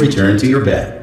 [0.00, 0.99] return to your bed.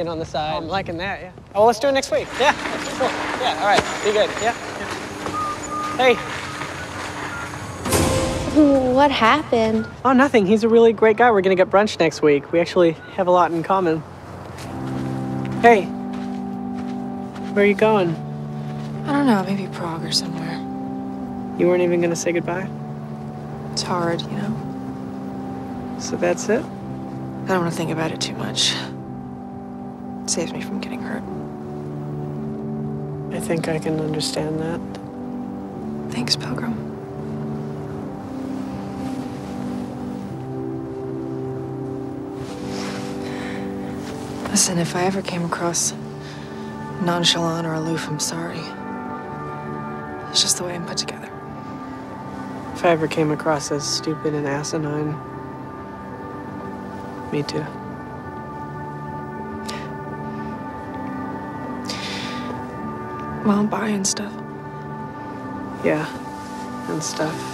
[0.00, 0.54] Bacon on the side.
[0.54, 1.32] Oh, I'm liking that, yeah.
[1.54, 2.26] Oh, let's do it next week.
[2.38, 2.52] Yeah,
[2.98, 3.08] cool.
[3.40, 4.30] Yeah, all right, be good.
[4.40, 4.54] Yeah.
[4.78, 5.96] yeah.
[5.96, 6.14] Hey.
[8.94, 9.86] What happened?
[10.04, 10.46] Oh, nothing.
[10.46, 11.30] He's a really great guy.
[11.30, 12.50] We're gonna get brunch next week.
[12.52, 14.02] We actually have a lot in common.
[15.60, 15.84] Hey.
[17.52, 18.10] Where are you going?
[19.06, 20.56] I don't know, maybe Prague or somewhere.
[21.58, 22.68] You weren't even gonna say goodbye?
[23.72, 25.96] It's hard, you know?
[26.00, 26.62] So that's it?
[26.62, 28.74] I don't want to think about it too much.
[30.30, 31.24] Saves me from getting hurt.
[33.36, 34.80] I think I can understand that.
[36.12, 36.76] Thanks, Pilgrim.
[44.50, 45.94] Listen, if I ever came across
[47.02, 48.60] nonchalant or aloof, I'm sorry.
[50.30, 51.28] It's just the way I'm put together.
[52.74, 55.18] If I ever came across as stupid and asinine,
[57.32, 57.66] me too.
[63.44, 64.32] Well, buying stuff.
[65.82, 66.06] Yeah,
[66.90, 67.49] and stuff.